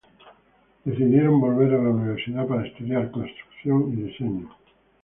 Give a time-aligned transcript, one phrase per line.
[0.83, 4.49] Decidieron volver a la universidad para estudiar construcción y diseño.